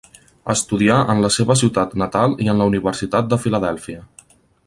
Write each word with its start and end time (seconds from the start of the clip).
Estudià 0.53 0.95
en 1.13 1.19
la 1.25 1.29
seva 1.35 1.57
ciutat 1.61 1.93
natal 2.03 2.35
i 2.47 2.51
en 2.55 2.63
la 2.63 2.69
Universitat 2.73 3.31
de 3.35 3.41
Filadèlfia. 3.45 4.01